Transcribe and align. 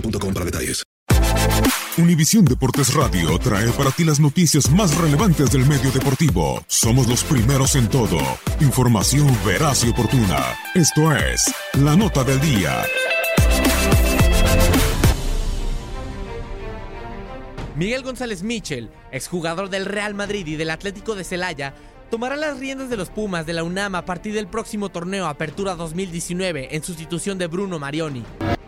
boostmobile.com. 0.00 0.86
Univisión 1.98 2.44
Deportes 2.44 2.92
Radio 2.94 3.38
trae 3.38 3.70
para 3.72 3.90
ti 3.90 4.04
las 4.04 4.20
noticias 4.20 4.70
más 4.70 4.96
relevantes 4.98 5.50
del 5.50 5.64
medio 5.66 5.90
deportivo. 5.90 6.62
Somos 6.66 7.06
los 7.06 7.24
primeros 7.24 7.74
en 7.74 7.88
todo. 7.88 8.18
Información 8.60 9.26
veraz 9.46 9.84
y 9.84 9.90
oportuna. 9.90 10.56
Esto 10.74 11.14
es 11.14 11.42
La 11.74 11.96
Nota 11.96 12.22
del 12.22 12.40
Día. 12.40 12.84
Miguel 17.76 18.02
González 18.02 18.42
Mitchell, 18.42 18.90
exjugador 19.10 19.70
del 19.70 19.86
Real 19.86 20.14
Madrid 20.14 20.46
y 20.46 20.56
del 20.56 20.70
Atlético 20.70 21.14
de 21.14 21.24
Celaya, 21.24 21.74
tomará 22.10 22.36
las 22.36 22.58
riendas 22.58 22.90
de 22.90 22.96
los 22.96 23.10
Pumas 23.10 23.46
de 23.46 23.52
la 23.52 23.64
UNAM 23.64 23.94
a 23.94 24.04
partir 24.04 24.34
del 24.34 24.48
próximo 24.48 24.90
torneo 24.90 25.26
Apertura 25.26 25.74
2019 25.74 26.74
en 26.74 26.82
sustitución 26.82 27.38
de 27.38 27.46
Bruno 27.46 27.78
Marioni. 27.78 28.24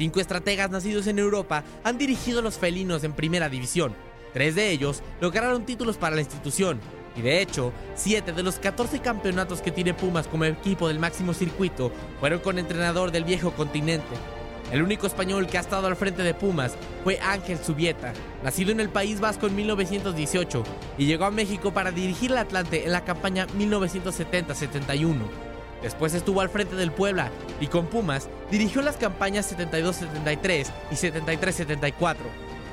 Cinco 0.00 0.18
estrategas 0.18 0.70
nacidos 0.70 1.06
en 1.08 1.18
Europa 1.18 1.62
han 1.84 1.98
dirigido 1.98 2.38
a 2.38 2.42
los 2.42 2.56
felinos 2.56 3.04
en 3.04 3.12
primera 3.12 3.50
división. 3.50 3.94
Tres 4.32 4.54
de 4.54 4.70
ellos 4.70 5.02
lograron 5.20 5.66
títulos 5.66 5.98
para 5.98 6.14
la 6.14 6.22
institución. 6.22 6.80
Y 7.16 7.20
de 7.20 7.42
hecho, 7.42 7.70
siete 7.96 8.32
de 8.32 8.42
los 8.42 8.58
14 8.58 9.00
campeonatos 9.00 9.60
que 9.60 9.70
tiene 9.70 9.92
Pumas 9.92 10.26
como 10.26 10.46
equipo 10.46 10.88
del 10.88 10.98
máximo 10.98 11.34
circuito 11.34 11.92
fueron 12.18 12.40
con 12.40 12.58
entrenador 12.58 13.12
del 13.12 13.24
viejo 13.24 13.50
continente. 13.50 14.16
El 14.72 14.82
único 14.82 15.06
español 15.06 15.46
que 15.46 15.58
ha 15.58 15.60
estado 15.60 15.86
al 15.86 15.96
frente 15.96 16.22
de 16.22 16.32
Pumas 16.32 16.76
fue 17.04 17.20
Ángel 17.20 17.58
Subieta, 17.58 18.14
nacido 18.42 18.72
en 18.72 18.80
el 18.80 18.88
País 18.88 19.20
Vasco 19.20 19.48
en 19.48 19.56
1918 19.56 20.64
y 20.96 21.04
llegó 21.04 21.26
a 21.26 21.30
México 21.30 21.74
para 21.74 21.90
dirigir 21.90 22.30
el 22.30 22.38
Atlante 22.38 22.86
en 22.86 22.92
la 22.92 23.04
campaña 23.04 23.46
1970-71. 23.48 25.49
Después 25.82 26.14
estuvo 26.14 26.40
al 26.40 26.50
frente 26.50 26.76
del 26.76 26.92
Puebla 26.92 27.30
y 27.60 27.66
con 27.66 27.86
Pumas 27.86 28.28
dirigió 28.50 28.82
las 28.82 28.96
campañas 28.96 29.54
72-73 29.56 30.66
y 30.90 30.94
73-74. 30.94 32.16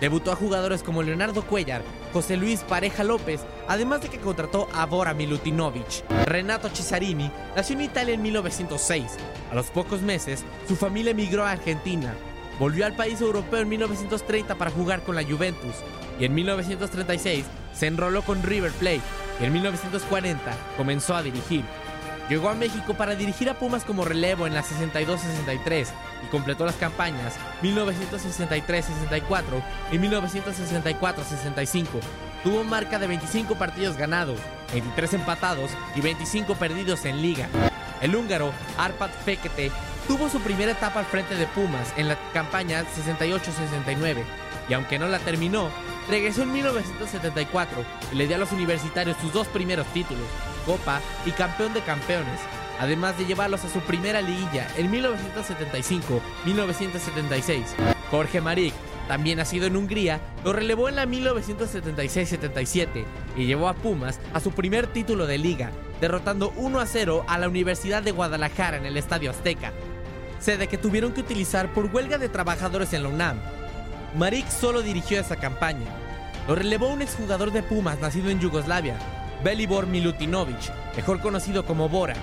Debutó 0.00 0.32
a 0.32 0.36
jugadores 0.36 0.82
como 0.82 1.02
Leonardo 1.02 1.42
Cuellar, 1.42 1.82
José 2.12 2.38
Luis 2.38 2.60
Pareja 2.60 3.04
López, 3.04 3.42
además 3.68 4.00
de 4.00 4.08
que 4.08 4.18
contrató 4.18 4.66
a 4.72 4.86
Bora 4.86 5.12
Milutinovic. 5.12 6.04
Renato 6.24 6.70
Cesarini 6.70 7.30
nació 7.54 7.76
en 7.76 7.82
Italia 7.82 8.14
en 8.14 8.22
1906. 8.22 9.16
A 9.50 9.54
los 9.54 9.66
pocos 9.66 10.00
meses, 10.00 10.42
su 10.66 10.74
familia 10.74 11.10
emigró 11.10 11.44
a 11.44 11.50
Argentina. 11.50 12.14
Volvió 12.58 12.86
al 12.86 12.96
país 12.96 13.20
europeo 13.20 13.60
en 13.60 13.68
1930 13.68 14.54
para 14.54 14.70
jugar 14.70 15.02
con 15.02 15.16
la 15.16 15.24
Juventus 15.24 15.74
y 16.18 16.24
en 16.24 16.34
1936 16.34 17.44
se 17.72 17.86
enroló 17.86 18.22
con 18.22 18.42
River 18.42 18.72
Plate 18.72 19.00
y 19.40 19.44
en 19.44 19.52
1940 19.52 20.40
comenzó 20.76 21.14
a 21.14 21.22
dirigir. 21.22 21.64
Llegó 22.30 22.48
a 22.48 22.54
México 22.54 22.94
para 22.94 23.16
dirigir 23.16 23.50
a 23.50 23.54
Pumas 23.54 23.84
como 23.84 24.04
relevo 24.04 24.46
en 24.46 24.54
la 24.54 24.62
62-63 24.62 25.88
y 26.24 26.28
completó 26.30 26.64
las 26.64 26.76
campañas 26.76 27.34
1963-64 27.60 29.42
y 29.90 29.98
1964-65. 29.98 31.86
Tuvo 32.44 32.62
marca 32.62 33.00
de 33.00 33.08
25 33.08 33.56
partidos 33.56 33.96
ganados, 33.96 34.38
23 34.72 35.14
empatados 35.14 35.72
y 35.96 36.02
25 36.02 36.54
perdidos 36.54 37.04
en 37.04 37.20
liga. 37.20 37.48
El 38.00 38.14
húngaro 38.14 38.52
Arpad 38.78 39.10
Fekete 39.24 39.72
tuvo 40.06 40.28
su 40.28 40.38
primera 40.40 40.70
etapa 40.70 41.00
al 41.00 41.06
frente 41.06 41.34
de 41.34 41.48
Pumas 41.48 41.92
en 41.96 42.06
la 42.06 42.16
campaña 42.32 42.84
68-69 42.84 44.22
y 44.68 44.74
aunque 44.74 45.00
no 45.00 45.08
la 45.08 45.18
terminó, 45.18 45.68
regresó 46.08 46.42
en 46.42 46.52
1974 46.52 47.84
y 48.12 48.14
le 48.14 48.28
dio 48.28 48.36
a 48.36 48.38
los 48.38 48.52
universitarios 48.52 49.16
sus 49.20 49.32
dos 49.32 49.48
primeros 49.48 49.86
títulos, 49.88 50.26
Y 51.26 51.32
Campeón 51.32 51.74
de 51.74 51.80
Campeones, 51.80 52.38
además 52.78 53.18
de 53.18 53.26
llevarlos 53.26 53.64
a 53.64 53.68
su 53.68 53.80
primera 53.80 54.20
liguilla 54.20 54.68
en 54.76 54.92
1975-1976. 54.92 57.64
Jorge 58.10 58.40
Marik, 58.40 58.72
también 59.08 59.38
nacido 59.38 59.66
en 59.66 59.74
Hungría, 59.76 60.20
lo 60.44 60.52
relevó 60.52 60.88
en 60.88 60.94
la 60.96 61.06
1976-77 61.06 63.04
y 63.36 63.46
llevó 63.46 63.68
a 63.68 63.74
Pumas 63.74 64.20
a 64.32 64.38
su 64.38 64.52
primer 64.52 64.86
título 64.86 65.26
de 65.26 65.38
liga, 65.38 65.72
derrotando 66.00 66.52
1 66.56 66.78
a 66.78 66.86
0 66.86 67.24
a 67.26 67.38
la 67.38 67.48
Universidad 67.48 68.00
de 68.02 68.12
Guadalajara 68.12 68.76
en 68.76 68.86
el 68.86 68.96
Estadio 68.96 69.30
Azteca, 69.30 69.72
sede 70.38 70.68
que 70.68 70.78
tuvieron 70.78 71.12
que 71.12 71.22
utilizar 71.22 71.72
por 71.72 71.86
huelga 71.86 72.18
de 72.18 72.28
trabajadores 72.28 72.92
en 72.92 73.02
la 73.02 73.08
UNAM. 73.08 73.40
Marik 74.16 74.48
solo 74.48 74.82
dirigió 74.82 75.20
esa 75.20 75.34
campaña. 75.36 75.86
Lo 76.46 76.54
relevó 76.54 76.88
un 76.88 77.02
exjugador 77.02 77.52
de 77.52 77.62
Pumas 77.62 78.00
nacido 78.00 78.30
en 78.30 78.40
Yugoslavia, 78.40 78.96
Belibor 79.42 79.86
Milutinovic, 79.86 80.70
mejor 80.94 81.20
conocido 81.20 81.64
como 81.64 81.88
Bora. 81.88 82.14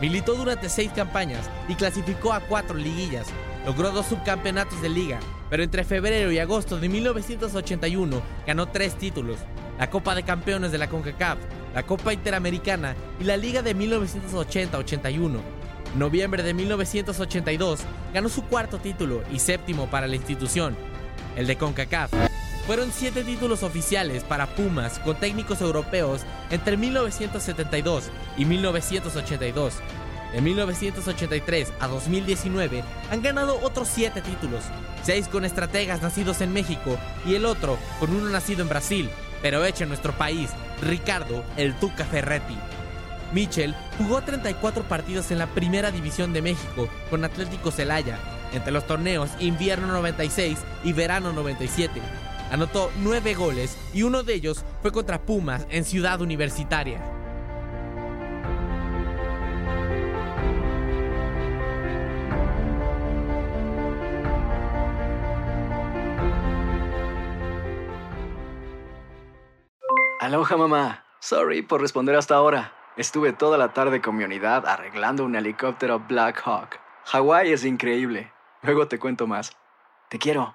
Militó 0.00 0.34
durante 0.34 0.68
seis 0.68 0.90
campañas 0.94 1.48
y 1.68 1.74
clasificó 1.74 2.32
a 2.32 2.40
cuatro 2.40 2.76
liguillas. 2.76 3.28
Logró 3.64 3.90
dos 3.92 4.06
subcampeonatos 4.06 4.82
de 4.82 4.88
liga, 4.88 5.20
pero 5.48 5.62
entre 5.62 5.84
febrero 5.84 6.32
y 6.32 6.38
agosto 6.38 6.78
de 6.78 6.88
1981 6.88 8.20
ganó 8.46 8.66
tres 8.66 8.96
títulos: 8.96 9.38
la 9.78 9.90
Copa 9.90 10.14
de 10.14 10.24
Campeones 10.24 10.72
de 10.72 10.78
la 10.78 10.88
CONCACAF, 10.88 11.38
la 11.72 11.84
Copa 11.84 12.12
Interamericana 12.12 12.96
y 13.20 13.24
la 13.24 13.36
Liga 13.36 13.62
de 13.62 13.76
1980-81. 13.76 15.38
En 15.92 15.98
noviembre 15.98 16.42
de 16.42 16.52
1982 16.52 17.80
ganó 18.12 18.28
su 18.28 18.44
cuarto 18.44 18.78
título 18.78 19.22
y 19.32 19.38
séptimo 19.38 19.86
para 19.86 20.06
la 20.08 20.16
institución, 20.16 20.76
el 21.36 21.46
de 21.46 21.56
CONCACAF. 21.56 22.35
Fueron 22.66 22.90
siete 22.92 23.22
títulos 23.22 23.62
oficiales 23.62 24.24
para 24.24 24.48
Pumas 24.48 24.98
con 24.98 25.16
técnicos 25.16 25.60
europeos 25.60 26.22
entre 26.50 26.76
1972 26.76 28.10
y 28.36 28.44
1982. 28.44 29.74
De 30.32 30.40
1983 30.40 31.72
a 31.78 31.86
2019 31.86 32.82
han 33.12 33.22
ganado 33.22 33.60
otros 33.62 33.88
7 33.94 34.20
títulos, 34.20 34.64
6 35.04 35.28
con 35.28 35.44
estrategas 35.44 36.02
nacidos 36.02 36.40
en 36.40 36.52
México 36.52 36.98
y 37.24 37.36
el 37.36 37.46
otro 37.46 37.78
con 38.00 38.10
uno 38.10 38.28
nacido 38.30 38.62
en 38.62 38.68
Brasil, 38.68 39.08
pero 39.40 39.64
hecho 39.64 39.84
en 39.84 39.90
nuestro 39.90 40.12
país, 40.12 40.50
Ricardo 40.82 41.44
el 41.56 41.72
Tuca 41.76 42.04
Ferretti. 42.04 42.58
Mitchell 43.32 43.76
jugó 43.96 44.22
34 44.22 44.82
partidos 44.88 45.30
en 45.30 45.38
la 45.38 45.46
Primera 45.46 45.92
División 45.92 46.32
de 46.32 46.42
México 46.42 46.88
con 47.10 47.24
Atlético 47.24 47.70
Celaya, 47.70 48.18
entre 48.52 48.72
los 48.72 48.86
torneos 48.86 49.30
Invierno 49.38 49.86
96 49.86 50.58
y 50.82 50.92
Verano 50.92 51.32
97. 51.32 52.25
Anotó 52.50 52.90
9 53.02 53.34
goles 53.34 53.76
y 53.92 54.02
uno 54.02 54.22
de 54.22 54.34
ellos 54.34 54.64
fue 54.82 54.92
contra 54.92 55.20
Pumas 55.20 55.66
en 55.70 55.84
Ciudad 55.84 56.20
Universitaria. 56.20 57.00
Aloha 70.20 70.56
mamá. 70.56 71.04
Sorry 71.20 71.62
por 71.62 71.80
responder 71.80 72.16
hasta 72.16 72.34
ahora. 72.34 72.72
Estuve 72.96 73.32
toda 73.32 73.58
la 73.58 73.72
tarde 73.72 74.00
con 74.00 74.16
mi 74.16 74.24
unidad 74.24 74.66
arreglando 74.66 75.24
un 75.24 75.36
helicóptero 75.36 76.00
Black 76.00 76.42
Hawk. 76.44 76.80
Hawái 77.04 77.52
es 77.52 77.64
increíble. 77.64 78.32
Luego 78.62 78.88
te 78.88 78.98
cuento 78.98 79.26
más. 79.26 79.56
Te 80.08 80.18
quiero. 80.18 80.54